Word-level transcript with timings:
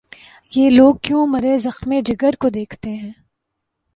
یہ 0.51 0.69
لوگ 0.69 0.95
کیوں 1.03 1.25
مرے 1.27 1.57
زخمِ 1.57 2.01
جگر 2.05 2.35
کو 2.39 2.49
دیکھتے 2.49 2.89
ہیں 2.91 3.11